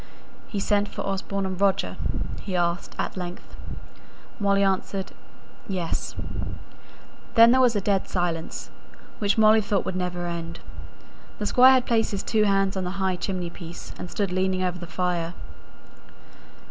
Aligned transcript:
"He 0.47 0.59
sent 0.59 0.87
for 0.87 1.03
Osborne 1.03 1.45
and 1.45 1.61
Roger?" 1.61 1.95
he 2.41 2.55
asked, 2.55 2.95
at 2.97 3.15
length. 3.15 3.55
Molly 4.39 4.63
answered, 4.63 5.11
"Yes." 5.67 6.15
Then 7.35 7.51
there 7.51 7.61
was 7.61 7.75
a 7.75 7.81
dead 7.81 8.07
silence, 8.07 8.71
which 9.19 9.37
Molly 9.37 9.61
thought 9.61 9.85
would 9.85 9.95
never 9.95 10.25
end. 10.25 10.59
The 11.37 11.45
Squire 11.45 11.73
had 11.73 11.85
placed 11.85 12.09
his 12.09 12.23
two 12.23 12.45
hands 12.45 12.75
on 12.75 12.83
the 12.83 12.97
high 12.97 13.15
chimney 13.15 13.51
piece, 13.51 13.93
and 13.99 14.09
stood 14.09 14.31
leaning 14.31 14.63
over 14.63 14.79
the 14.79 14.87
fire. 14.87 15.35